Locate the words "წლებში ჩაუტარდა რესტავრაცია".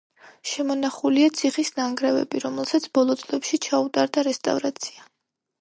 3.23-5.07